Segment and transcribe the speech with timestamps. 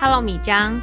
[0.00, 0.80] Hello，米江。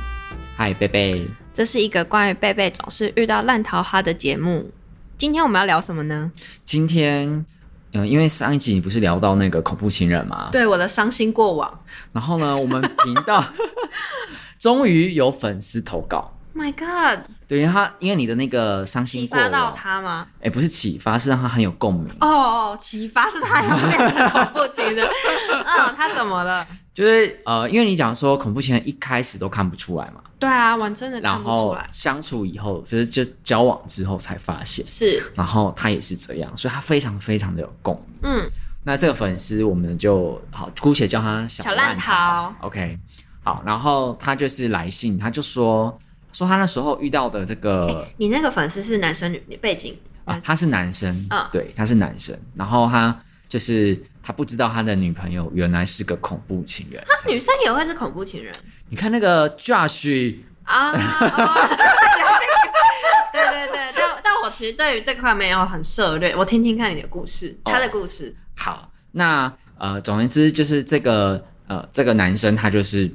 [0.57, 1.25] 嗨，贝贝。
[1.53, 4.69] 这是一个关于贝贝总是遇到烂桃花的节目。
[5.15, 6.29] 今天我们要聊什么呢？
[6.65, 7.45] 今天，
[7.93, 10.49] 嗯，因为上一集你不是聊到那个恐怖情人吗？
[10.51, 11.79] 对，我的伤心过往。
[12.11, 13.41] 然后呢，我们频道
[14.59, 16.34] 终于有粉丝投稿。
[16.55, 17.25] My God！
[17.49, 20.25] 对，因为他因为你的那个伤心启发到他吗？
[20.41, 22.07] 哎，不是启发，是让他很有共鸣。
[22.21, 25.05] 哦哦，启发是他要变成恐怖情人。
[25.51, 26.65] 嗯，他怎么了？
[26.93, 30.21] 就是呃，因为你讲说恐怖情人一开始都看不出来嘛。
[30.39, 31.79] 对啊，我真的看不出来。
[31.79, 35.21] 然后相处以后，就是就交往之后才发现是。
[35.35, 38.19] 然后他也是这样，所以他非常非常的有共鸣。
[38.23, 38.49] 嗯，
[38.83, 42.11] 那这个粉丝我们就好姑且叫他小烂桃。
[42.11, 42.55] 小烂桃。
[42.61, 42.97] OK，
[43.43, 45.97] 好，然后他就是来信，他就说
[46.35, 48.05] 说他那时候遇到的这个。
[48.17, 49.41] 你那个粉丝是男生女？
[49.47, 51.25] 你背景啊，他是男生。
[51.29, 52.37] 嗯，对，他是男生。
[52.55, 53.17] 然后他
[53.47, 54.03] 就是。
[54.27, 56.99] 他不知道他的女朋友原来是个恐怖情人。
[57.05, 58.51] 他女生也会是恐怖情人？
[58.89, 60.97] 你看那个 Josh 啊，哦、
[63.31, 68.35] 对对对，但但我其实对于这块没有很涉猎，我听听看你的故事，他的故事。
[68.35, 73.07] 哦、好，那呃，总而言之就是这个呃，这个男生他就是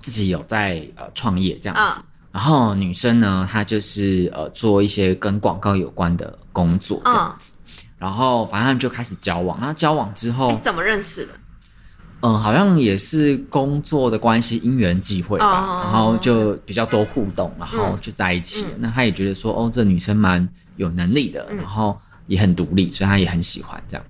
[0.00, 7.52] 自己有在呃创业这样子，嗯、然后女生呢，她就是呃做一些跟广告有关的工作这样子。
[7.54, 7.56] 嗯
[8.00, 11.34] 然后反正他们就开始交往，然后交往之后怎么认识的？
[12.22, 15.46] 嗯，好像也是工作的关系，因缘际会吧。
[15.46, 18.64] 哦、然后就比较多互动，然后就在一起。
[18.64, 21.94] 嗯、那他也觉得说，哦，这女生蛮有能力的，嗯、然后
[22.26, 24.06] 也很独立，所以他也很喜欢这样。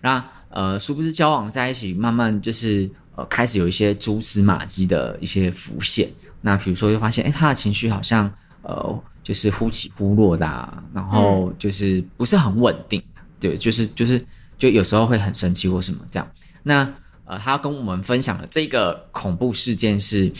[0.00, 6.08] 那呃，殊不知交往在一起，慢慢就是呃，开始有一些蛛丝马迹的一些浮现。
[6.46, 13.02] 那比如说，又发现，哎，他的情绪好像呃，就是忽起忽落的、啊，然后就是不是很稳定。
[13.40, 14.22] 对，就是就是，
[14.58, 16.30] 就有时候会很生气或什么这样。
[16.62, 16.86] 那
[17.24, 20.30] 呃，他跟我们分享的这个恐怖事件是，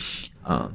[0.43, 0.71] 呃，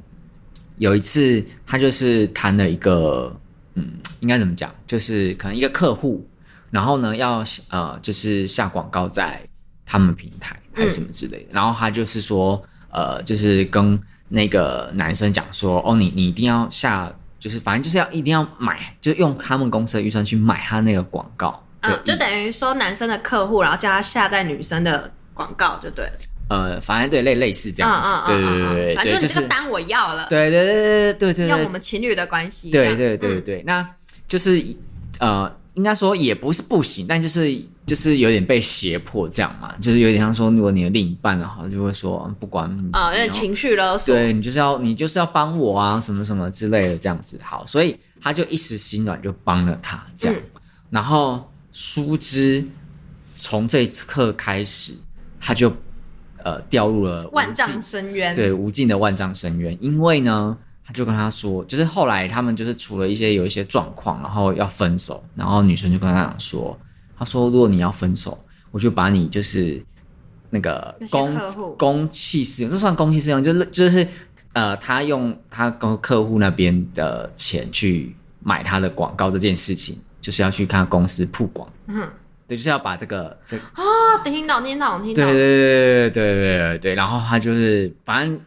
[0.78, 3.32] 有一次他就是谈了一个，
[3.74, 4.74] 嗯，应该怎么讲？
[4.84, 6.28] 就是可能一个客户，
[6.72, 9.40] 然后呢要呃，就是下广告在
[9.86, 11.50] 他们平台还是什么之类的。
[11.50, 13.96] 嗯、然后他就是说，呃，就是跟
[14.30, 21.62] 那个男生讲说，哦，你你一定要下，就是反正就是要一定要买，就用他们公司的预算去买他那个广告。
[21.80, 26.12] 嗯，就等于说男生的客户，然后叫他下载女生的广告就对了。
[26.48, 30.26] 呃，反正对类类似这样子，对对对对，反正就是这个单我要了。
[30.28, 32.70] 对对对对对对，用我们情侣的关系。
[32.70, 33.88] 对对对对，那
[34.26, 34.60] 就是
[35.18, 37.50] 呃，应该说也不是不行，但就是
[37.90, 47.40] 就是有点被胁迫这样嘛，就是有点像说，如果你的另一半的话，就会说不管啊，有点情绪勒索，对你就是要你就是要帮我啊，什么什么之类的这样子。
[47.42, 50.40] 好，所以他就一时心软，就帮了他这样，
[50.90, 51.44] 然后。
[51.72, 52.66] 殊不知，
[53.36, 54.92] 从这一刻开始，
[55.40, 55.72] 他就
[56.42, 58.34] 呃掉入了万丈深渊。
[58.34, 59.78] 对，无尽的万丈深渊。
[59.80, 65.24] 因为呢，他就跟他说，就是后来他们就是处了一些有一些状况，然后要分手。
[65.36, 66.76] 然后女生就跟他讲说
[67.20, 68.36] ：“他说，如果你要分手，
[68.72, 69.80] 我就把你就是
[70.50, 74.04] 那个公公器私用，这算公器私用，就是就是
[74.54, 82.06] 呃，他用他跟客户那边的钱去买他的广告这件事情。”就是要去看公司曝光，嗯，
[82.46, 83.82] 对，就是要把这个这个啊，
[84.22, 88.38] 听到听到听到，对对对对对对对对，然后他就是反正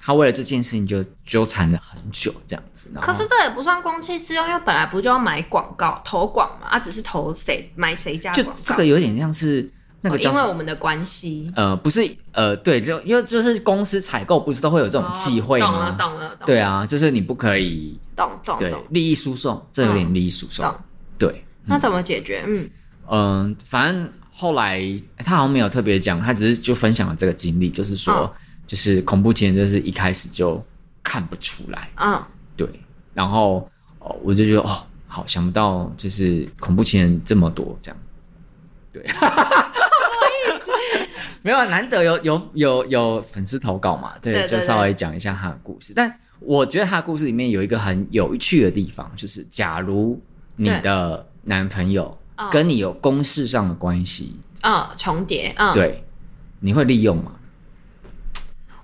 [0.00, 2.90] 他为了这件事情就纠缠了很久这样子。
[3.00, 9.70] 可是这也不算公器私用，因为本来不就要买广告投广嘛，啊，只是投谁买谁家广告，就这个有点像是
[10.00, 15.66] 那个、哦、因为我们的关系，呃，不是呃，对，就因为就是公司采购不是都会有这种忌讳吗？
[15.66, 20.64] 懂了懂了，懂了对啊，就是你不可以懂懂对利益输送，这有点利益输送。
[21.18, 22.44] 对，那怎么解决？
[22.46, 22.70] 嗯
[23.10, 24.80] 嗯，反正后来
[25.16, 28.32] 他好像没有特别讲，他只是就分享了这个经历，就是说，哦、
[28.68, 30.64] 就是恐怖情人就是一开始就
[31.02, 32.22] 看不出来，嗯，
[32.56, 32.68] 对，
[33.12, 33.68] 然后
[33.98, 37.98] 哦，我就觉得哦，好想不到，就是恐怖情人这么多这样，
[38.92, 40.70] 对，什么意思？
[41.42, 45.92] 没有，难得有有有有粉丝投稿嘛，对，对对对，就稍微讲一下他的故事。
[45.96, 50.22] 但我觉得他的故事里面有一个很有趣的地方，就是假如。
[50.60, 52.18] 你的男朋友
[52.50, 56.02] 跟你有公事上的关系，嗯，重叠，嗯，对，
[56.58, 57.30] 你会利用吗？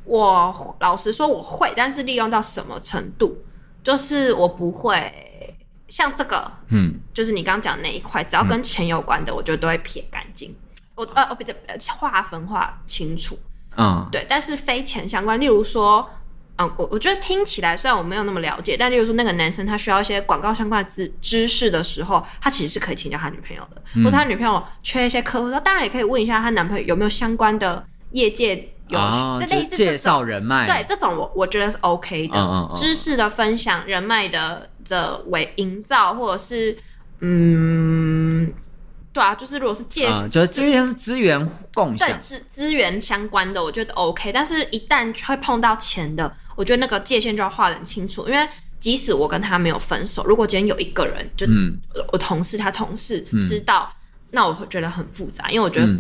[0.04, 3.36] 我老实说我会，但是利用到什么程度？
[3.82, 5.56] 就是我不会
[5.88, 10.54] 像这个，嗯，就是你刚刚讲的那一块，只要跟钱有关的，嗯、我就都会撇干净。
[10.94, 11.52] 我呃，我比较
[11.94, 13.38] 划分划清楚，
[13.76, 14.26] 嗯，对。
[14.28, 16.08] 但是非钱相关，例如说。
[16.56, 36.76] 嗯，我我觉得听起来虽然我没有那么了解，但例如说那个男生他需要一些广告相关的知知识的时候，他其实是可以请教他女朋友的，嗯、或者他女朋友缺一些客户，他当然也可以问一下他男朋友有没有相关的业界有、哦、类似介绍人脉，对这种我我觉得是 OK 的，嗯嗯嗯、知识的分享、人脉的的为营造，或者是
[37.20, 38.52] 嗯，
[39.10, 44.30] 对啊，就是如果是介绍，就这边是资源共享，对资资源相关的，我觉得 OK。
[44.30, 48.46] 但是，一旦会碰到钱的，我觉得那个界限就要画得很清楚，因为
[48.78, 51.74] 即使我跟他没有分手，如果今天有一个人就、嗯、
[52.12, 53.96] 我同事他同事知道，嗯、
[54.32, 55.90] 那我会觉得很复杂，因为我觉得。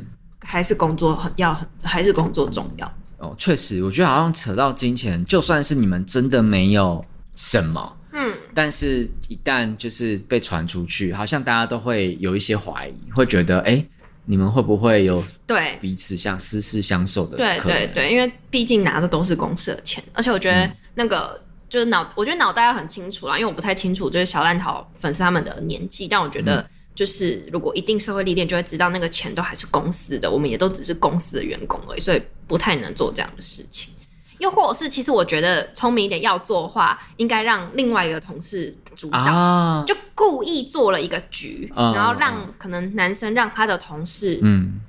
[0.44, 2.86] 嗯还是工作很要很，还是工作重要
[3.16, 3.34] 哦。
[3.38, 7.02] 确实，我觉得好像扯到金钱，就算是你们真的没有
[7.34, 13.82] 什么，嗯，但是一旦就是被传出去，好像大家都会有一些怀疑，会觉得，哎，
[14.26, 17.38] 你们会不会有对彼此像私事相授的？
[17.38, 26.64] 对对对，因为毕竟拿的都是公司的钱，而且我觉得那个、嗯、就是脑，我觉得脑袋要很清楚啦，因为我不太清楚就是小烂桃粉丝他们的年纪，但我觉得。
[26.94, 33.92] 嗯就是如果一定社会历练，就会知道那个钱都还是公司的，我们也都只是公司的员工而已，所以不太能做这样的事情。
[34.38, 44.80] 又或者是，其实我觉得聪明一点要做的话，应该让另外一个同事主导，啊、就故意做了一个局，啊、然后让可能男生让他的同事，嗯，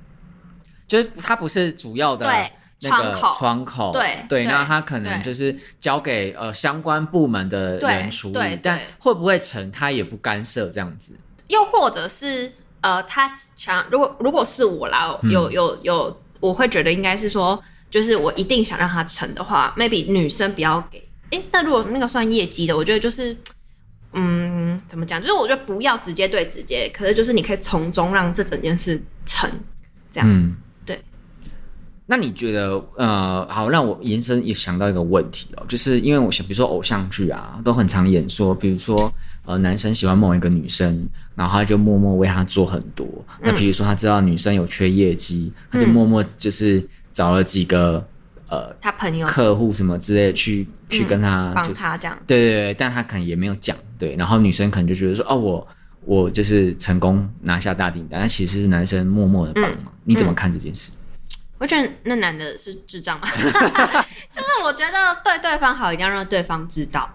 [0.86, 11.16] 就是他不是主要的对窗口，窗口，对对，那他可能就是交给呃相关部门的人处理，但会不会成，他也不干涉这样子。
[11.48, 21.02] 又或者是，呃，他想，如果如果是我啦，有有有，我会觉得应该是说，就是我一定想让他成的话，maybe 女生不要给。
[21.30, 23.36] 诶，那如果那个算业绩的，我觉得就是，
[24.12, 25.20] 嗯，怎么讲？
[25.20, 29.48] 就是我觉得不要直接对直接，可是就是你可以从中让这整件事成，
[30.10, 30.28] 这样。
[30.28, 31.00] 嗯，对。
[32.06, 39.12] 那你觉得，呃，好，让我延伸也想到一个问题哦，就是因为我想，比如说偶像剧啊，都很常演说，比如说。
[39.46, 43.06] 呃，男生喜欢某一个女生，然后他就默默为她做很多。
[43.40, 48.04] 嗯、那比如说，他知道女生有缺业绩，他就默默就是找了几个、
[48.50, 52.18] 嗯、呃，他朋友、客户什么之类的去、嗯、去跟他帮他这样。
[52.26, 53.76] 对对对，但他可能也没有讲。
[53.96, 55.68] 对，然后女生可能就觉得说，哦，我
[56.04, 59.84] 我就是成功拿下大订单，但其实是男生默默的帮忙。
[59.84, 60.90] 嗯、你怎么看这件事？
[61.58, 63.26] 我觉得那男的是智障嘛，
[64.30, 67.08] 就是我觉得对对方好，一定要让对方知道。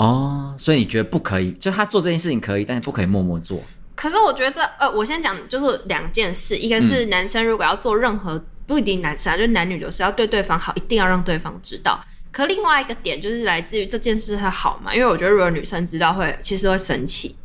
[0.00, 1.52] 哦，所以你觉得不可以？
[1.52, 3.62] 就他做这件事情可以，但是不可以默默做。
[3.94, 12.02] 可是我觉得这呃，我先讲就是两件事，一个是男生如果要做任何、嗯、不一定男生啊，就是男女都是要对对方好，一定要让对方知道。
[12.32, 14.94] 可另外一个点就是来自于这件事它好嘛？
[14.94, 17.36] 因为我觉得如果女生知道会其实会生气。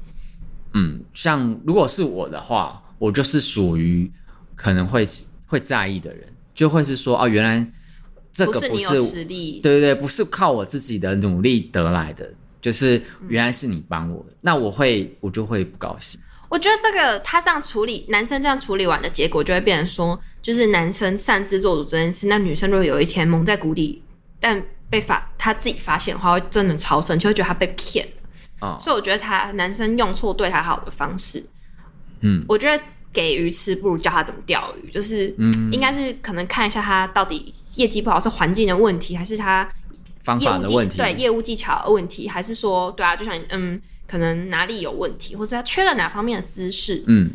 [0.73, 4.09] 嗯，像如果是我的话，我就是属于
[4.55, 5.05] 可能会
[5.45, 7.69] 会在意的人，就会是说哦，原来
[8.31, 12.31] 这个不是，不是你有实力，对对对，不是靠我自己的努力得来的。
[12.65, 16.19] 就是原来是你帮我的，嗯、那我会我就会不高兴。
[16.49, 24.01] 我觉得这个他这样处理，男生这样处理完的结果就会变成说，就是男生擅自做主这件事，那女生如果有一天蒙在鼓里，
[24.39, 24.59] 但
[24.89, 28.11] 被发他自己发现的话，会真的超生气，会觉得他被骗了。
[28.61, 31.45] 哦、所以我觉得他男生用错对他好的方式，
[32.21, 32.83] 嗯，我觉得
[33.13, 39.69] 给鱼吃不如教他怎么钓鱼，就是嗯，应该是可能看一下他到底业绩不好是环境的问题，还是他。
[40.25, 47.29] 方法的问题，对业务技巧的问题，还是说，对啊，就像嗯，可能哪里有问题，或者他缺了哪方面的知识，嗯，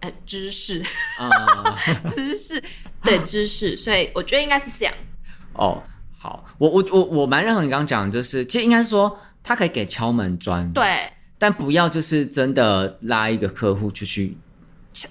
[0.00, 0.82] 呃，知识，
[1.18, 1.74] 啊，
[2.14, 2.62] 知识，
[3.02, 4.94] 对知识，所以我觉得应该是这样。
[5.54, 5.82] 哦，
[6.18, 14.36] 好，我我我我蛮认同你刚刚讲的，就是其实应该是说，他可以给敲门砖，对，但不要就是真的拉一个客户出去。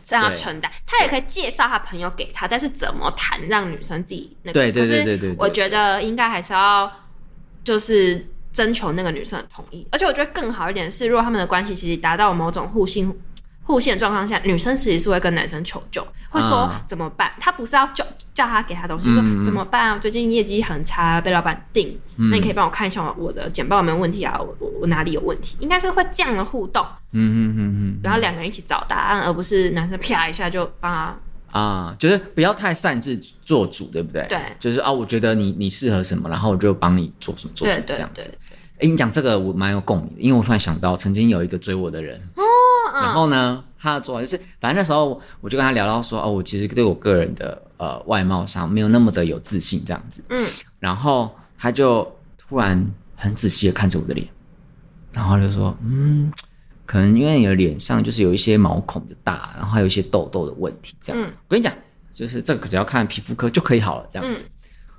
[0.04, 6.92] 这样承担，他也可以介绍他朋友给他，但是怎么谈让女生自己那个，对对对对对，我觉得应该还是要。
[7.66, 13.14] 就是征求那个女生的同意，而且我觉得更好一点是，如果他们的关系其实达到某种互信、
[13.64, 17.34] 互信的状况下，女生其实是会跟男生求救，会说怎么办？
[17.40, 19.98] 他不是要叫叫他给他东西，嗯、说怎么办啊？
[19.98, 24.38] 最近业绩很差，被老板定，嗯、那你可以帮我看一下我的简报有没有问题啊？
[24.40, 25.58] 我我我哪里有问题？
[25.60, 31.18] 应该是会这样的互动，嗯嗯嗯嗯，然后两个人一起找答案，而不是男生啪一下就帮他。
[31.56, 34.26] 啊，就是不要太擅自做主，对不对？
[34.28, 38.30] 对，就是啊，我觉得你你适合什么，然后我就帮你做什么做什么这样子。
[38.80, 42.44] 哎，你讲这个我蛮有共鸣的，因为我突然想到，曾经有一个追我的人，哦，
[42.94, 50.46] 然后呢，他的做法就是，反正那时候我就跟他聊到说，哦，我其实对我个人的呃外貌上没有那么的有自信这样子，嗯，
[50.80, 52.06] 然后他就
[52.38, 52.86] 突然
[53.16, 54.28] 很仔细的看着我的脸，
[55.14, 56.30] 然后就说，嗯。
[56.86, 61.22] 可能因为你的脸上就是有一些毛孔的大，然后还有一些痘痘的问题，这样。
[61.22, 61.74] 嗯、我跟你讲，
[62.14, 64.40] 就是这个只要看皮肤科就可以好了，这样子。
[64.40, 64.50] 嗯、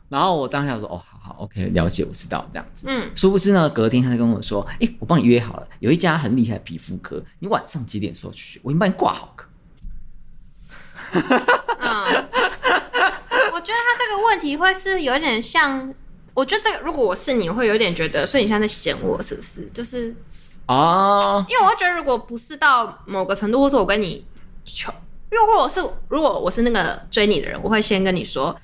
[0.09, 3.11] 然后我当下说：“哦，好好，OK，了解，我知道，这样子。”嗯。
[3.14, 8.61] 殊不知呢，隔天他就跟我说：“哎、欸，我帮你约好了，有一家很厉害的皮肤科，你晚上几点时候去？
[8.62, 9.47] 我已经帮你挂好课。”
[11.78, 12.26] 嗯。
[13.52, 15.93] 我觉得他这个问题题会是有点像，
[16.33, 19.69] 我觉得这个如果我是你，会有点觉得，所以你现在在嫌我是不是？
[19.73, 20.14] 就是
[20.66, 24.25] 哦，因为我会觉得，如果不是到某个程度，或是我跟你
[24.64, 24.92] 求，
[25.30, 28.54] 又或者是如果我是那个追你的人，我会先跟你说，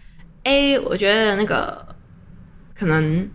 [0.45, 1.87] 哎、欸，我觉得那个
[2.75, 3.29] 可能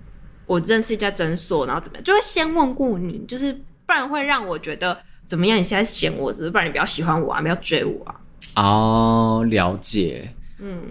[0.45, 3.53] 我认识一家诊所，然后怎么样，就会先问过你，就是
[3.85, 5.57] 不然会让我觉得怎么样？
[5.57, 8.15] 你现在嫌我，只是不然你比较喜欢我啊，不要追我啊。
[8.55, 10.33] 哦，了解。
[10.59, 10.81] 嗯，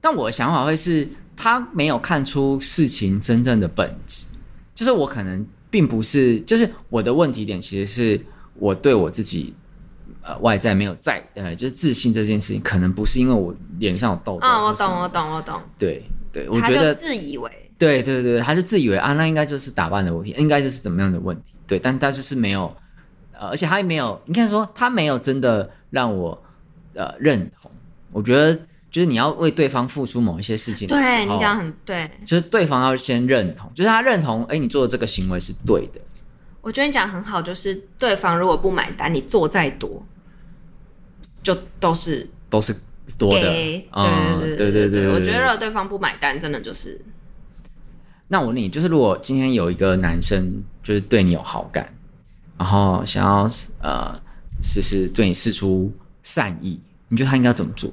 [0.00, 4.26] 但我的想法会是，他没有看出事情真正的本质，
[4.74, 8.20] 就是我可能并不是，就是我的问题点其实是
[8.54, 9.54] 我对我自己
[10.22, 14.46] 呃外在没有在呃，就是自信这件事情，可能不是因为我脸上有痘痘。
[14.46, 15.60] 啊、哦，我懂，我懂，我懂。
[15.78, 21.42] 对对，我觉得自以为，对对对，他就自以为啊，那应该就是打扮的问题，应该就是怎么样的问题。
[21.66, 22.74] 对，但他就是没有，
[23.32, 26.42] 呃，而且他也没有，你看说他没有真的让我。
[26.98, 27.70] 呃，认同，
[28.10, 28.58] 我觉得
[28.96, 36.00] 就是你要为对方付出某一些事情的时候，对你讲很对，就是对方要先认同，就是他认同，哎，你做的这个行为是对的。
[36.62, 40.02] 我觉得你讲很好，就是对方如果不买单，你做再多，
[41.42, 42.74] 就都是都是
[43.18, 43.42] 多的。
[43.42, 46.98] 对对对对对，我觉得如果对方不买单，真的就是。
[48.28, 51.94] 那我问你，就是如果今天有一个男生就是对你有好感，
[52.56, 53.46] 然后想要
[53.82, 54.18] 呃，
[54.62, 56.80] 试试对你试出善意。
[57.08, 57.92] 你觉得他应该怎么做？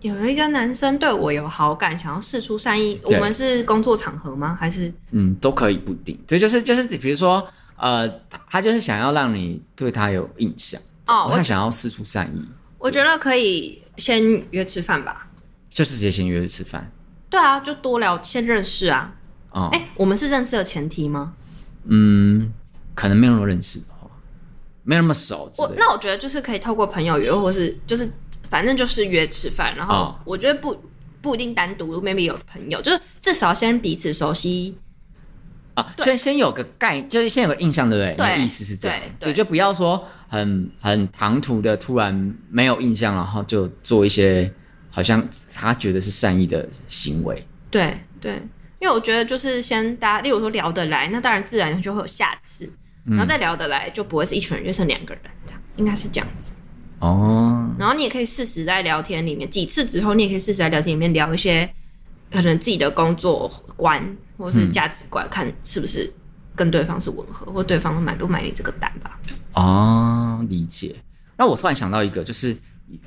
[0.00, 2.98] 有一个男生对我有好感，想要试出善意。
[3.04, 4.56] 我们是工作场合吗？
[4.58, 6.18] 还是嗯，都可以，不定。
[6.26, 8.08] 对，就是就是，比如说，呃，
[8.48, 12.42] 他就是想要让你对他有印象哦，他想要试出善意。
[12.78, 15.28] 我觉得可以先约吃饭吧，
[15.68, 16.90] 就是直接先约吃饭。
[17.28, 19.12] 对啊，就多聊，先认识啊。
[19.50, 21.34] 哦，哎，我们是认识的前提吗？
[21.84, 22.52] 嗯，
[22.94, 23.80] 可能没有那么认识。
[24.82, 28.10] 没那么熟，我那我觉得就是可以透过朋友约，或是就是
[28.50, 30.76] 反正就是约吃饭，然后我觉得不
[31.22, 34.76] 不一定单独，maybe 有朋友，就是至少先彼此熟悉
[35.74, 38.26] 啊，先先有个概，就是先有个印象，对不对？
[38.26, 44.52] 对，意思是这样，对，就不要说很很唐突的突然没有印象，然后就做一些
[44.90, 47.46] 好像他觉得是善意的行为。
[47.70, 48.32] 对对，
[48.80, 52.70] 因为我觉得就是先大家，例如说聊得来，那当然自然就会有下次。
[53.06, 56.52] 然后再聊得来，就不会是一群人，就剩两个人这样，应该是这样子。
[57.00, 57.68] 哦。
[57.78, 61.68] 然后你也可以适时在聊天里面，几次之后，你也可以适时在聊天里面聊一些
[62.30, 66.10] 可能自己的工作观或是价值观，嗯、看是不是
[66.54, 69.18] 跟对方是吻合，或对方买不买你这个单吧。
[69.54, 70.94] 哦，理解。
[71.36, 72.56] 那我突然想到一个，就是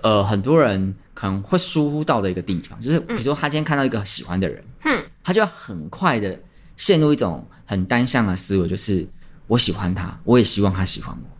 [0.02, 6.38] 呃，很多人可能会疏忽到的一个地方，就是比如说他今天看到一个喜欢的人，嗯，他就要很快的
[6.76, 9.08] 陷入一种很单向的思维，就是。
[9.46, 11.33] 我喜欢他，我也希望他喜欢我，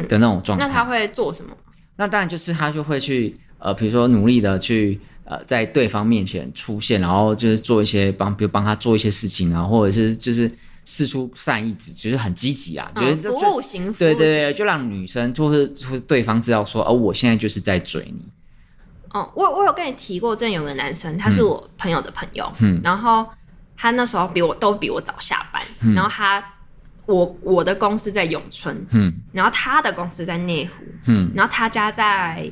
[0.00, 0.66] 嗯的那种状态。
[0.66, 1.50] 那他会做什么？
[1.96, 10.50] 那当然就是他就会去呃，比如说努力的去呃，在对方面前出现，然后就是做一些帮，比如帮他做一些事情啊，或者是就是
[10.84, 18.24] 释出善意，就是很积极啊，觉、嗯、得服务型，服务型，对对对，就让女生就是就是对方知道说，哦，我现在就是在追你。
[19.10, 23.26] 哦，我我有跟你提过，这有个男生，他是我朋友的朋友，嗯，然后。
[23.74, 26.40] 他那时候比我都比我早下班，嗯、然后他
[27.06, 32.48] 我我的公司在永春，嗯，然后他的公司在内湖，嗯，然后他家在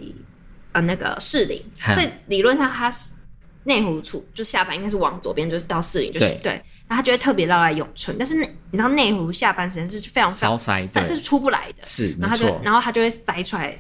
[0.73, 3.13] 呃那个士林，嗯、所以理论上他是
[3.65, 6.53] 内湖处就下班应该是往左边就是到士林，就是对，对，
[6.89, 13.77] 然后他就会特别绕来永春，但是那你知道内湖下班时间是非常少塞，但是出不来的，是，然后他就然后他就会塞出来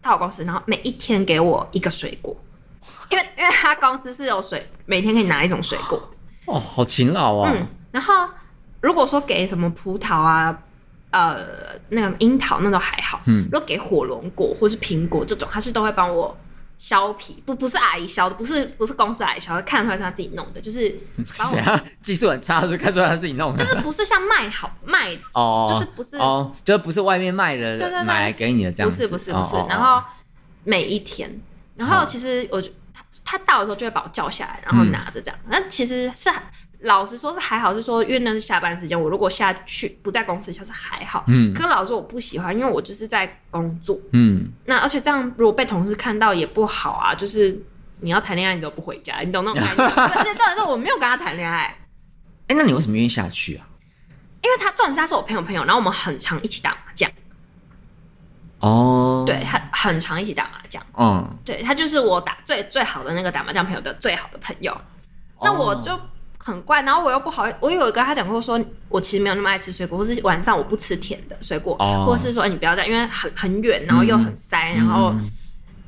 [0.00, 2.36] 到我公司，然后每一天给我一个水果，
[3.10, 6.10] 因为因为他公司是有水，每天可以拿一种水果。
[6.46, 7.50] 哦，好勤劳啊！
[7.54, 8.28] 嗯，然后
[8.84, 10.54] 如果说给什么葡萄啊，
[11.08, 11.38] 呃，
[11.88, 13.18] 那个樱桃那都还好。
[13.24, 16.36] 嗯，如果给火龙果或是苹果这种，他是都会帮我
[16.76, 21.82] 削皮，不不是阿姨削的，不是不是公司阿姨削的，看出来是他自己弄的，就是谁啊？
[22.02, 29.56] 技术很差，就看出来他自己弄的，就是不是像卖好卖哦，就是不是哦，就是不是外面卖的，对对对，买来给你的这样子，不是不是不是。
[29.66, 30.06] 然后
[30.62, 31.40] 每一天，
[31.76, 32.62] 然后其实我。
[33.26, 35.40] 他到的时候就会把我叫下来，然后拿着这样。
[35.48, 36.28] 那、嗯、其实是
[36.84, 41.24] 老实说，是还好，是说因为那是下班时间，我如果下去不在公司，下是还好。
[41.26, 41.52] 嗯。
[41.52, 43.98] 可是老实说，我不喜欢，因为我就是在工作。
[44.12, 44.52] 嗯。
[44.66, 47.14] 那而且这样如果被同事看到也不好啊。
[47.14, 47.60] 就是
[48.00, 49.82] 你要谈恋爱，你都不回家，你懂那种感觉。
[49.82, 51.62] 而且重点是我没有跟他谈恋爱。
[51.62, 53.66] 哎、欸，那你为什么愿意下去啊？
[54.42, 57.10] 因为他重点是他是我朋友朋友，然后我们很常一起打麻将。
[58.58, 60.82] 哦，对，他很常一起打麻将。
[60.98, 64.78] 嗯，对，他就是我打最最好的那个打麻将朋友的最好的朋友。
[65.42, 65.98] 那我就
[66.46, 71.74] 很怪，然后我又不好，我有跟他讲过说，我其实没有那么爱吃水果，或是晚上我不吃甜的水果，
[72.06, 75.14] 或是说你不要这样，因为很很远，然后又很塞，然后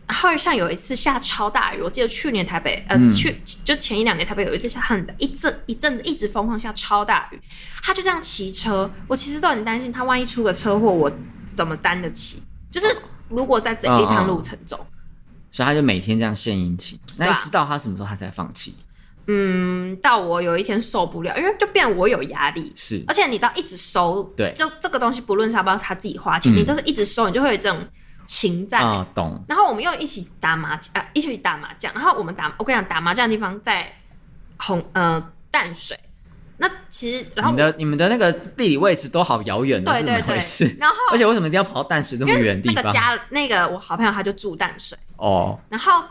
[0.06, 7.40] 然后像有一次下超大雨，我记得去年台北，呃，去、嗯、就前一两年台北有一次下很一阵一阵子一直疯狂下超大雨，
[7.82, 11.12] 他就这样骑车，我其实都很担心他万一出个车祸，我
[11.46, 12.42] 怎么担得起？
[12.70, 12.96] 就是
[13.28, 14.78] 如果在这一趟路程中，
[15.52, 16.98] 所以他就每天这样献殷勤。
[17.16, 18.74] 那你知道他什么时候他才放弃？
[19.26, 27.78] 嗯，到我有一天受不了，因为就变我有压力，是，而且你知道一直收，对，就这个东西不论是要不要他自己花钱，嗯、你都是一直收，你就会有这种。
[28.28, 29.40] 情在啊，懂。
[29.46, 31.94] 然后我们又一起打麻将，啊，一起打麻将。
[31.94, 33.86] 然后我们打，我跟你讲，打麻将的地方在
[34.56, 35.96] 红呃淡水。
[36.56, 40.76] 那其实，然后你的你们的那个地理位置都好遥远，对对对。
[40.76, 42.82] 然后，而且为什么一定要跑到淡水这么远的地方？
[42.82, 45.56] 那个家，那个我好朋友他就住淡水哦。
[45.68, 46.02] 然后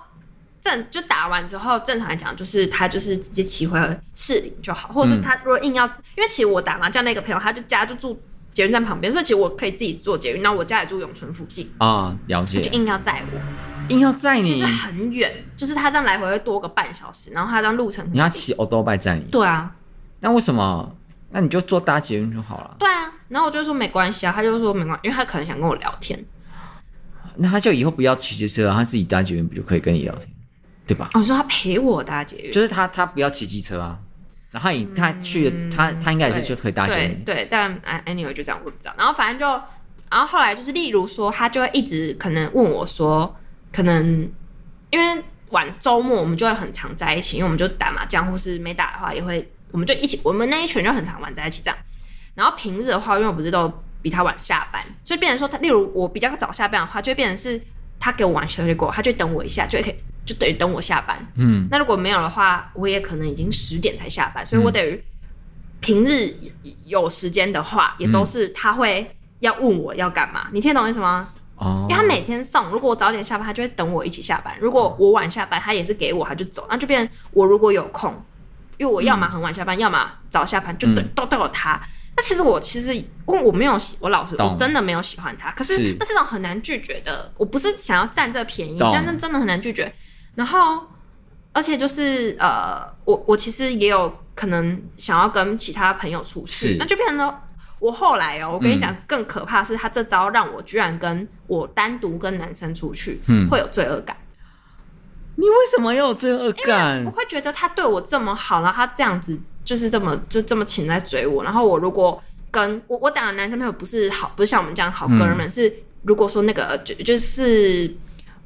[0.65, 3.79] 正就打完之后，正常来讲就是他就是直接骑回
[4.13, 8.22] 士林就好，或者是他如果硬要，嗯、因为其实我打麻将那个朋友，他就家就住。
[8.55, 10.41] 捷运站旁边，所以其实我可以自己坐捷运。
[10.41, 12.62] 那我家也住永春附近啊，了解。
[12.62, 19.25] 就硬要载我，硬要载你，其实很远，就是他这样来回会多个半小时，然后他这样路程，你要骑欧多拜载你？
[19.25, 19.69] 对啊。
[20.22, 20.89] 那为什么？
[21.31, 22.77] 那你就坐搭捷运就好了。
[22.79, 23.12] 对啊。
[23.27, 26.17] 然后我就说没关系啊，他就说没关系，因为他可能想跟我聊天。
[27.36, 30.29] 那他就以后不要骑机车了，他自己搭捷运不就可以跟你聊天，
[30.86, 31.10] 对吧？
[31.13, 34.00] 我、哦、说他陪我搭捷运，就是他他不要骑机车啊。
[34.51, 38.94] 然后你他去、嗯、他他应该也是就可以搭捷运，对，但 anyway 就这样我不知道。
[38.98, 39.46] 然后反正就，
[40.10, 43.36] 然后后来就是，例如说，他就会一直可能问我说，
[43.74, 44.32] 可能
[44.92, 51.77] 因为晚周末我们就会很常在一起，因为我们就打麻将，或是没打的话也会，我们就一起，我们那一群就很常玩在一起这样。
[52.34, 53.70] 然后平日的话，因为我不是都
[54.01, 57.62] 比他晚下班，所以变成说他，例如我比较早下班的话，就会变成是
[58.00, 59.96] 他给我玩小结果，他就等我一下就可以。
[60.25, 65.01] 就等于等我下班，嗯，那如果没有的话，我也可能已经十点才下班，所以我等于
[65.79, 66.34] 平日
[66.86, 71.27] 有时间的话，也都是他会要问我要干嘛，你听懂我意思吗？
[71.58, 78.12] 哦，因为他每天送，如果我早点下班，他就会等我一起下班；如果我晚下班，他也是给我，他就走，那就变我如果有空，
[78.78, 81.80] 因为我要么很晚下班，要么早下班，就等都都有他。
[82.17, 89.93] 那其实我其实因为我没有喜，我老实我真的没有喜欢他，可是那是种很难拒绝的，我不是想要占这便宜，但是真的很难拒绝。
[90.36, 90.82] 然后，
[91.54, 97.41] 而且就是呃，我我其实也有可能想要跟其他朋友出去，那就变成了
[97.80, 104.17] 我后来哦，我跟你讲，更可怕是他这招让我居然跟我单独跟男生出去，嗯，会有罪恶感。
[105.38, 107.04] 你为什么要有罪恶感？
[107.06, 112.21] 我会觉得他对我这么好，然后他这样子就是这么就这么勤在追我，然后我如果
[112.52, 117.95] 跟我我打的男生朋友不是好，不是像我们这样好哥们，嗯、是如果说那个就就是。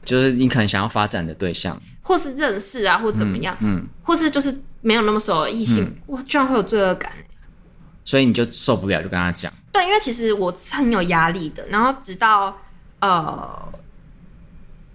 [0.10, 3.88] 就是你可能想要发展的对象，或是认识啊，或怎么样，嗯，嗯。
[4.02, 7.12] 或是就是没有那么熟的异性，我、嗯、居然会有罪恶感，
[8.04, 9.54] 所以你就受不了，就跟他讲。
[9.72, 12.58] 对，因为其实我是很有压力的，然后直到
[13.02, 13.72] 呃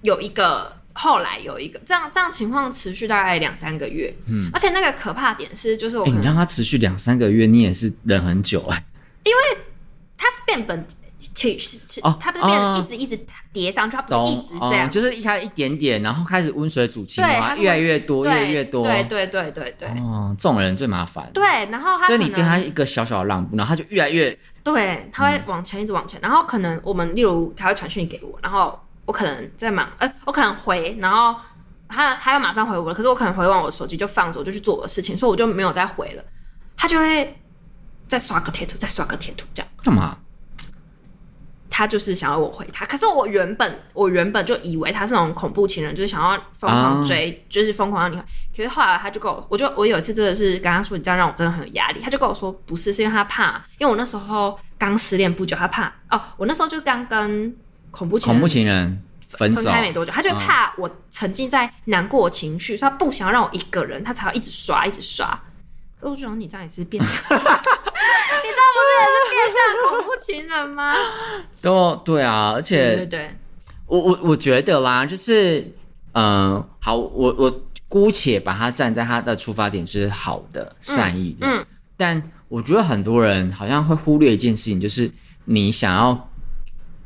[0.02, 8.84] 有一个后来有一个这样这样情况持续大概两三个月，嗯，而且那个可怕点是，就是我、欸、你让他持续两三个月，你也是忍很久哎、欸，
[9.24, 9.62] 因为
[10.16, 10.84] 他是变本。
[11.34, 19.88] 去去哦，它不是变成一直一直叠上去，它不是一直这样，就是一开始一点点，然后开始温水煮青蛙，越来越多，越来越多，对对对对对。
[20.00, 21.28] 哦，这种人最麻烦。
[21.32, 31.34] 对，然后他就你跟他一个小小的让步，然后他就越来越，对，他会往前一直往前，然后可能我们例如他会传讯给我，然后我可能在忙，呃，我可能回，然后
[31.88, 36.24] 他他要马上回我了，可是我可能回完我手机就放着，我就去做我的事情，所以我就没有再回了，
[36.76, 37.36] 他就会
[38.06, 40.16] 再刷个贴图，再刷个贴图，这样干嘛？
[41.76, 48.22] 他就是想要我回他，可是我原本我原本就以为他是那种恐怖情人，就是想要疯狂追，啊、就是疯狂让你。
[48.52, 52.00] 其实后来他就跟我，我就我有一次真的是跟他说，你这样让我真的很有压力。
[52.00, 57.52] 他就跟我说，不是，是因为他怕，因为我那时候刚失恋不久，他怕哦，我那时候就刚跟
[57.90, 65.26] 恐怖情人恐怖情人分手分开没多久，他就怕我沉浸在难过情绪，所以他不想让我一个人，他才要一直刷一直刷。
[66.00, 67.83] 可我觉得你这样也是变你知道不
[69.04, 70.94] 是变相恐怖情人吗？
[71.62, 73.36] 都对啊，而且对对对，
[73.86, 75.60] 我我我觉得啦，就是
[76.12, 85.10] 嗯、呃，好，我我姑且把他站在他的出发点是好的、善意的，嗯，嗯，但我觉得很多人好像会忽略一件事情，就是
[85.44, 86.30] 你想要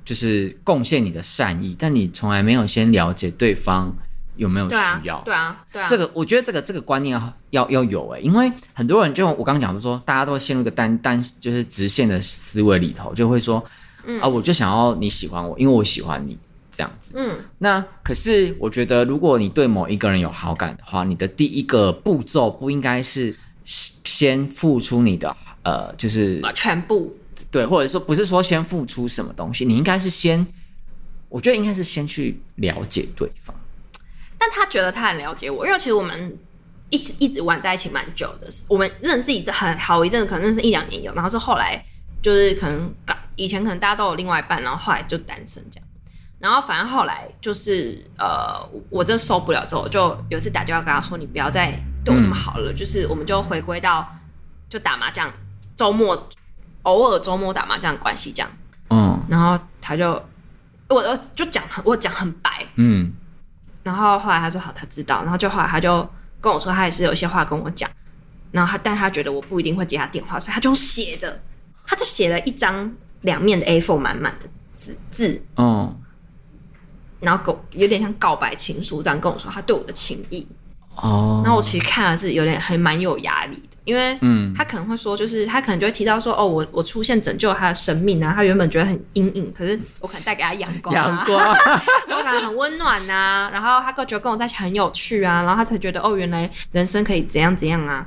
[0.05, 3.97] 就是贡献你的善意，但你从来没有先了解对方。
[4.39, 5.03] 有没有需要？
[5.03, 5.87] 对啊，对啊，对啊。
[5.87, 13.63] 这个我觉得这个这个观念要要要有哎，因为很多人就我刚刚讲的说，大家都会陷入一个单单就是直线的思维里头，就会说，
[14.07, 16.39] 嗯啊，我就想要你喜欢我，因为我喜欢你
[16.71, 17.15] 这样子。
[17.17, 17.39] 嗯。
[17.59, 27.15] 那可是我觉得，如果你对某一个人有好感的话，你的第一个步骤不应该是先付出你的呃，就是全部。
[27.51, 30.47] 对，或者说不是说先付出什么东西，你应该是先。
[31.31, 33.55] 我觉得应该是先去了解对方。
[34.39, 36.39] 但他觉得他很了解我，因为其实我们
[36.91, 41.85] 一直一直玩在一起蛮久的，我们认识一阵很好一阵子，可能认识一两年有，然后是后来
[42.23, 42.95] 就是可能
[43.37, 45.89] 以前可能大家都有另外一半，然后后来就单身这样。
[46.41, 52.71] 然后反正后来就是呃，我真受不了之后，就有一次打电话跟他说：“你不要再对我这么好了。
[52.71, 54.09] 嗯”就是我们就回归到
[54.69, 55.29] 就打麻将，
[55.75, 56.29] 周末
[56.83, 58.49] 偶尔周末打麻将关系这样。
[58.91, 59.21] 嗯。
[59.29, 60.11] 然后他就
[60.89, 62.65] 我我就讲我讲很白。
[62.77, 63.13] 嗯。
[63.89, 65.23] 然后后来他说好，他知道。
[65.23, 66.07] 然后就后来他就
[66.43, 67.91] 跟我说，他也是有些话跟我讲。
[68.53, 71.41] 然后他但他觉得我不一定会接他电话，所以他就写的，
[71.87, 75.43] 他就写了一张两面的 A4 满满的字字。
[75.57, 75.99] 嗯。
[77.21, 80.47] 然后告有点像告白情书这样跟我说他对我的情意
[81.03, 91.39] 哦，然后我其实看的是有点还蛮有压力的，因为嗯，他可能会说，就是他可能就会提到说，哦，我我出现拯救他的生命啊，他原本觉得很阴影，可是我可能带给他阳光，啊，阳光，
[92.11, 98.07] 我感觉很温暖呐，啊，然后他觉得跟我在一起很有趣啊，然后他才觉得哦，原来人生可以怎样怎样啊，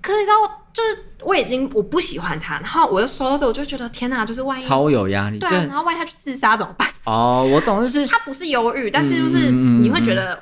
[0.00, 6.88] 可是你知道，就是我已经我不喜欢他，然后我又收到这，我就觉得天哪，就是万一超有压力，对，啊，然后万一他去自杀怎么办？
[7.04, 10.38] 哦，我懂，就是他不是忧郁，但是就是你会觉得、嗯、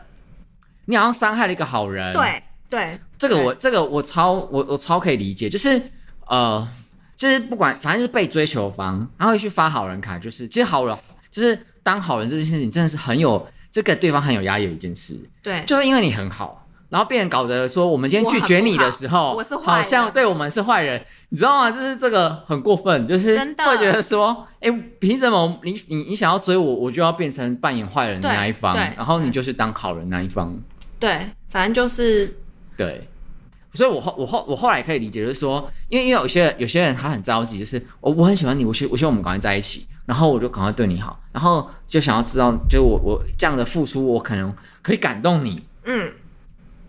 [0.87, 2.13] 你好像伤害了一个好人。
[2.15, 5.81] 对对，这个我这个我超我我超可以理解，就是
[6.27, 6.67] 呃，
[7.15, 10.97] 就是不管反正就是被追求方，他会去发好人卡，就是其实好人
[11.31, 15.17] 就是当好人这件事情真的是很有这个对方很有压力的一件事。
[15.43, 21.05] 对，就是因为你很好，然后别人搞得说我们今天拒绝你的时候，我是好像对我们是坏人。
[21.29, 21.69] 你知道吗？
[21.69, 24.71] 就是这个很过分，就是会觉得说，哎，
[25.01, 30.57] 凭什么你你你想要追我，我就要变成扮演坏人的那一方，然后你就是当好人那一方。
[30.99, 32.37] 对，反正就是
[32.77, 33.09] 对。
[33.73, 45.63] 所以我后我后我后来可以理解，就是说，因为因为有些有些人他很着急，就是我我很喜欢你，我希我希望我们赶快在一起，然后我就赶快对你好，然后就想要知道，就我我这样的付出，我可能可以感动你。
[45.85, 46.11] 嗯。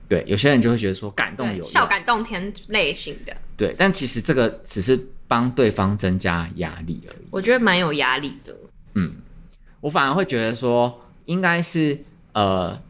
[0.08, 3.36] 对，有些人就会觉得说感动有笑感动天类型的。
[3.58, 7.28] 对，但其实这个只是帮对方增加压力而已。
[7.30, 8.56] 我觉得蛮有压力的。
[8.94, 9.16] 嗯，
[9.82, 12.82] 我反而会觉得说，应该是呃，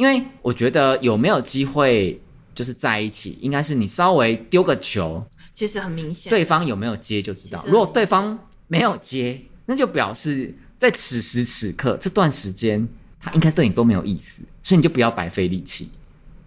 [0.00, 2.18] 因为我觉得有没有机会
[2.54, 7.62] 就是在一起，应该是你稍微丢个球，其实很明显，对方有没有接就知道。
[7.66, 12.88] 如果对方没有接，那就表示在此时此刻这段时间，
[13.20, 15.90] 他应该对你都没有意思，所以你就不要白费力气。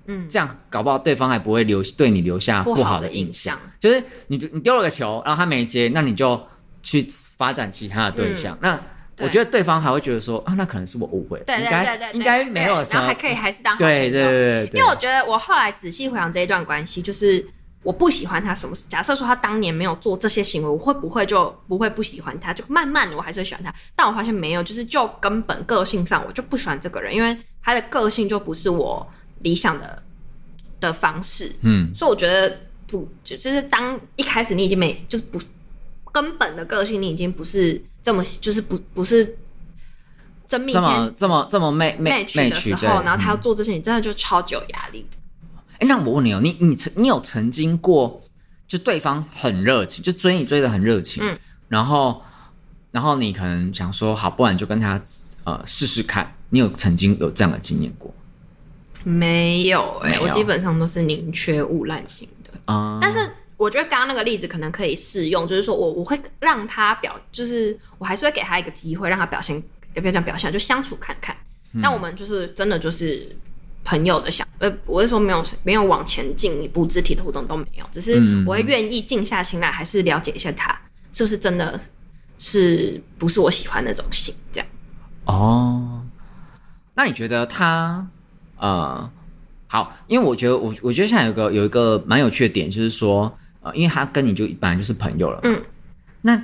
[0.07, 3.59] 嗯，这样搞不好对方还不会留对你留下不好的印象。
[3.79, 6.41] 就是你你丢了个球，然后他没接，那你就
[6.81, 8.55] 去发展其他的对象。
[8.55, 8.81] 嗯、那
[9.19, 13.99] 我觉得对方还会觉得说啊，那可能是我误会，对对对对，应该没有什么，然后还可以还是当好朋友。
[13.99, 17.45] 对对对对，因为我觉得我后来仔细回想这一段关系，就是
[17.83, 18.75] 我不喜欢他什么。
[18.89, 22.53] 假设说他当年没有做这些行为，我会不会就不会不喜欢他？
[22.53, 23.73] 就慢慢的我还是会喜欢他。
[23.95, 29.05] 但我发现没有，就是就根本个性上我就不喜欢这个人，因为他的个性就不是我
[29.41, 30.01] 理想的
[30.79, 35.39] 的方式，嗯，所以我觉得不就，就是当一开始你已经没，就是不
[36.11, 39.37] 根本的个性，你已经不是这么，就是不不是
[40.45, 45.07] 真命天这么这么这么 match 的时候，然后他要做这些，你真的就超级有压力。
[45.73, 48.21] 哎、欸，那我问你哦，你你曾你有曾经过，
[48.67, 51.39] 就对方很热情，就追你追的很热情，嗯，
[51.69, 52.21] 然后
[52.91, 55.01] 然后你可能想说，好，不然就跟他
[55.45, 58.13] 呃试试看，你有曾经有这样的经验过？
[59.05, 62.51] 没有哎、欸，我基本上都是宁缺毋滥型的。
[62.65, 63.19] 啊，但是
[63.57, 69.55] 我觉得刚刚那个例子可能可以适用，就是说我我会让他表，就是我还是会给他一个机会，让他表现，
[69.95, 71.35] 也不要讲表现，就相处看看。
[71.73, 73.35] 嗯、但我们就是真的就是
[73.83, 80.77] 朋友的想，呃，我是说没有没有往前进一步，肢体的互动都没有，只是我会愿意静下心来，还是了解一下他
[81.11, 81.79] 是不是真的
[82.37, 84.67] 是不是我喜欢那种型这样。
[85.25, 86.03] 哦，
[86.93, 88.05] 那你觉得他？
[88.57, 89.11] 呃，
[89.67, 93.29] 好，因为我觉得我我觉得现在有个有一个蛮有趣的点，就是说，
[93.63, 95.59] 呃，因为他跟你就本来就是朋友了，嗯，
[96.21, 96.39] 那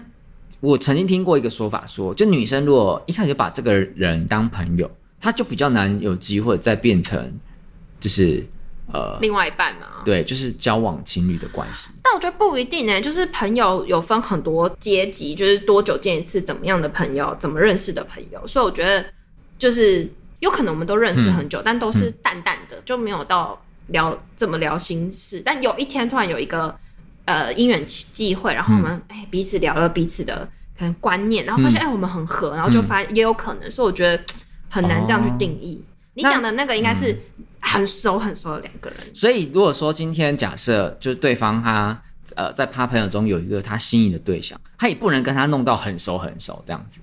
[0.60, 4.90] 我曾经听过一个说法说，说就女生如果一开始就把这个人当朋友，
[5.22, 7.32] 她就比较难有机会再变成
[8.00, 8.44] 就是
[8.92, 11.90] 呃另外一半嘛，对，就是交往情侣的关系。
[12.02, 19.06] 但我觉得不一定呢，就是朋友有分很多阶级，就是多久见一次，怎么样的朋友，怎么认识的朋友，所以我觉得
[19.58, 20.10] 就是。
[20.40, 25.42] 有可能我们都认识很久，嗯、但都是淡淡的，嗯、就没有到聊怎么聊心事。
[25.44, 26.74] 但有一天突然有一个
[27.30, 33.70] 呃因缘际会，然后我们哎、彼此聊了彼此的可能观念，然后发现哎、我们很合，然后就发现也有可能。
[33.70, 34.24] 嗯、所以我觉得
[34.68, 35.80] 很难这样去定义。
[35.80, 37.16] 哦、你讲的那个应该是
[37.60, 39.00] 很熟很熟的两个人。
[39.14, 42.02] 所以如果说今天假设就是对方他
[42.36, 47.00] 呃在他朋友中有一个他心仪的对象，他也不能跟他弄到很熟很熟这样子。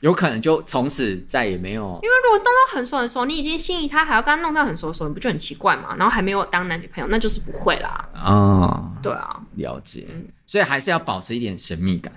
[0.00, 1.98] 有可能就从此再也没有。
[2.02, 5.94] 因为如果当到很熟很熟，你已经心仪他，还要跟他弄到很熟很熟，你不就很奇怪吗？
[5.98, 8.08] 然后还没有当男女朋友，那就是不会啦。
[8.12, 10.06] 啊、哦，对啊，了解。
[10.10, 12.12] 嗯，所以还是要保持一点神秘感。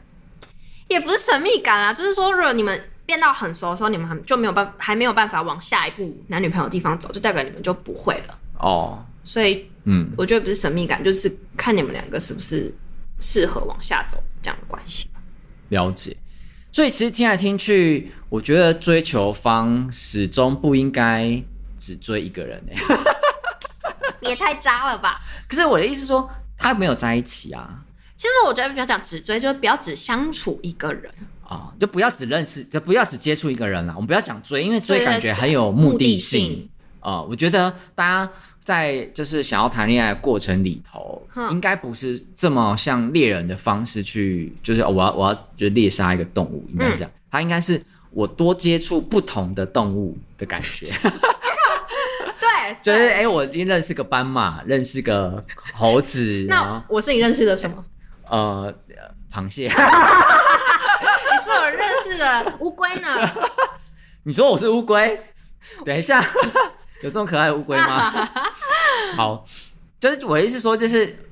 [0.88, 8.38] 也不是神秘感啊，就是说，如果你们变到很熟的时候，你们还就没有办，还没有办法往下一步男女朋友的地方走，就代表你们就不会了。
[8.60, 12.74] 哦，所以，嗯，我觉得不是神秘感，就是看你们两个是不是
[13.20, 15.08] 适合往下走这样的关系。
[15.70, 16.18] 了解。
[16.72, 21.42] 所以其实听来听去，我觉得追求方始终不应该
[21.78, 23.00] 只追一个人哎、欸，
[24.22, 25.20] 你 也太渣了吧？
[25.48, 27.84] 可是我的意思是说，他没有在一起啊。
[28.16, 31.10] 其实我觉得不要讲只追，就是不要只相处一个人
[31.42, 33.94] 啊、哦，就不要只认识，就不要只接触一个人了。
[33.96, 37.24] 我们不要讲追，因为追感觉很有目的性啊、呃。
[37.24, 38.32] 我觉得大家
[38.70, 47.12] 在就是想要谈恋爱的过程里头，嗯、应该不是这么像猎人的方式去，就是我要我要就猎杀一个动物，应该是这样。
[47.32, 50.86] 他、嗯、应该是我多接触不同的动物的感觉。
[52.40, 57.84] 对， 就是哎、欸，我认识个斑马，认识个猴子，那我是你认识的什么？
[58.30, 58.72] 呃，
[59.34, 59.68] 螃蟹。
[61.32, 63.10] 你是我认识的乌龟呢？
[64.22, 65.20] 你说我是乌龟？
[65.84, 66.24] 等一下，
[67.02, 68.12] 有这么可爱的乌龟吗？
[69.16, 69.46] 好，
[70.00, 71.26] 就是我的意思说，就是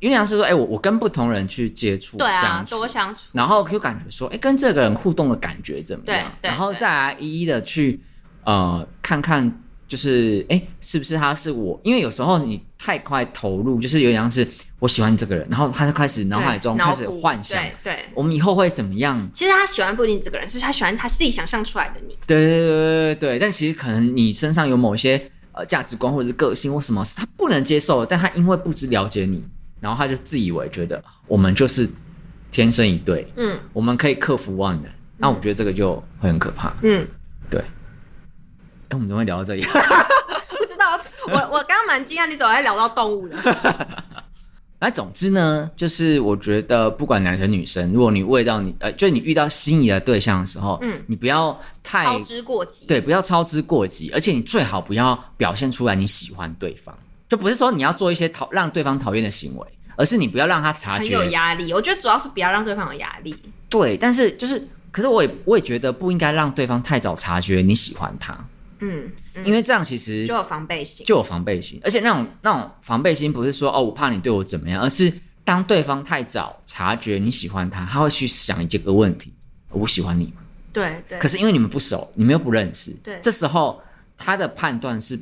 [0.00, 6.32] 云良是说，哎、欸，我我跟不同人去接触，对啊，相处多相处，然后就感觉说，哎、欸，跟这个人互动的感觉怎么样？
[6.40, 8.00] 对，对然后再来一一的去
[8.44, 9.62] 呃看看。
[9.90, 11.80] 就是哎、欸，是不是他是我？
[11.82, 14.46] 因为有时候你太快投入，就是有点像是
[14.78, 19.28] 我喜欢这个人，然后他就开始脑海中开始幻想，对，对，我们以后会怎么样？
[19.34, 22.16] 其实他喜欢不一定这个人，是他喜欢他自己想象出来的你。
[22.26, 29.44] 对对对对对，但其实可能你身上有某些呃价值观或者是个性或什么是他不能接受的，但他因为不知了解你，
[29.80, 31.88] 然后他就自以为觉得我们就是
[32.50, 34.90] 天生一对，嗯，我们可以克服万难。
[34.90, 37.06] 嗯、那我觉得这个就会很可怕，嗯，
[37.50, 37.60] 对。
[37.60, 39.62] 哎，我们怎么会聊到这里？
[40.60, 43.36] 不知道，我我刚刚蛮惊讶，你怎么会聊到动物的？
[44.82, 56.94] 那总之呢，就是我觉得不管男生女生，如果你遇到你呃，就是你遇到心仪的对象的时候，嗯，你不要太操之过急，对，不要操之过急，而且你最好不要表现出来你喜欢对方，
[57.28, 61.74] 就不是说你要做一些讨让对方讨厌的行为，而是你不要让他察觉很有压力。
[61.74, 63.36] 我觉得主要是不要让对方有压力。
[63.68, 68.34] 对，但是就是，可是我也我也觉得不应该让对方太早察觉你喜欢他。
[68.80, 75.12] 嗯，嗯，因为这样其实就有防备心，就有防备心，而且那种那种防备心不是说哦，我怕你对我怎么样，而是
[75.44, 79.32] 当对方太早察觉你喜欢他，他会去想这个问题：
[79.70, 80.42] 我喜欢你吗？
[80.72, 81.18] 对对。
[81.18, 83.80] 可是因为你们不熟，你们又不认识，对，这时候
[84.16, 85.18] 他的判断是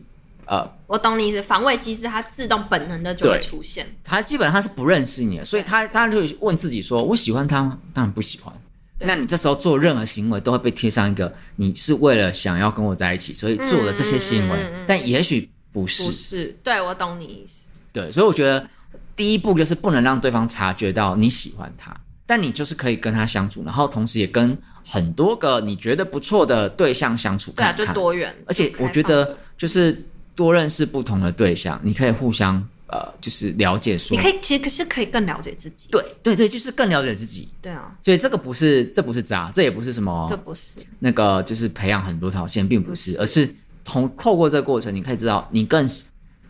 [0.46, 7.78] 呃，我懂你意思，防卫机制它自动本能的就会出现，他基本上他是不认识你的，所以他他就问自己说：我喜欢他吗？
[7.92, 8.54] 当然不喜欢。
[9.00, 16.02] 那你这时候做任何行为都会被贴上一个你是为了想要跟我在一起，所以做了这些行为，嗯嗯嗯嗯、但也许不是。
[16.04, 17.70] 不是，对，我懂你意思。
[17.92, 18.68] 对，所以我觉得
[19.14, 27.76] 第一步就是不能让对方察觉到你喜欢他，但你就是可以跟他相处，然后同时也跟很多个你觉得不错的对象相处看看。
[27.76, 28.34] 对啊，就多元。
[28.46, 32.66] 而且我觉得就是多认识不同的对象，你可以互相。
[32.88, 35.88] 呃，就是了解说，你可以其实是可以更了解自己。
[35.90, 37.48] 对对对，就是更了解自己。
[37.60, 45.86] 对啊，所以这个不是，这不是渣，这也不是什么，这不是那个，就是培养很多条线，并不是，不是而是从透过这个过程，你可以知道你更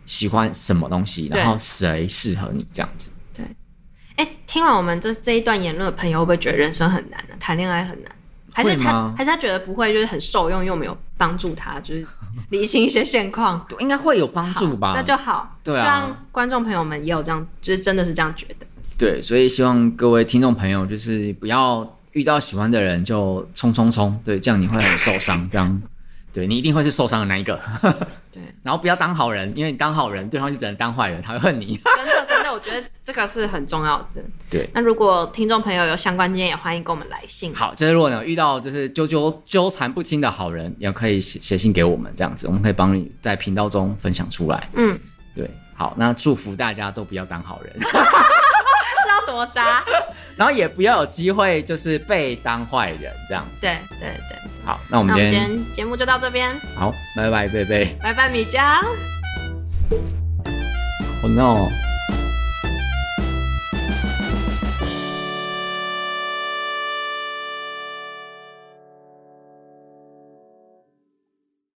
[0.05, 3.11] 喜欢什么东西，然后谁适合你这样子。
[3.35, 3.45] 对，
[4.15, 7.35] 哎，听完我们这这一段言论的朋友，会不会觉得人生很难呢？
[7.39, 8.11] 谈恋爱很难？
[8.53, 12.05] 还是他，还是他觉得不会，就是很受用，又没有帮助他，就是
[12.49, 14.93] 理清一些现况， 应该会有帮助吧？
[14.95, 15.55] 那就好。
[15.63, 18.65] 对啊，希望观众朋友们也有这样，就是真的是这样觉得。
[18.97, 25.81] 对，所以希望各位听众朋友，就是不要遇到喜欢的人就冲冲冲，对，这样你会很受伤，这样。
[26.31, 27.59] 对，你一定会是受伤的那一个，
[28.31, 31.79] 对，然后不要当好人，因为你当好人，对方就只能当坏人，他会恨你。
[32.59, 34.21] 我觉得这个是很重要的。
[34.51, 37.55] 对，那如果听众朋友有相关经验，也欢迎跟我们来信。
[37.55, 44.69] 好，就是如果你有遇到就是纠纠纠缠不清的好人，也可以写写信给我们，这样子我们可以帮你在频道中分享出来。
[44.73, 44.99] 嗯，
[45.33, 47.73] 对，好，那祝福大家都不要当好人。
[49.01, 49.81] 是要多渣，
[50.35, 53.61] 然后也不要有机会就是被当坏人这样子。
[53.61, 56.53] 对对对，好，那我们今天节目就到这边。
[56.75, 58.83] 好，拜拜，贝贝，拜拜，米浆。
[61.21, 61.88] Oh no。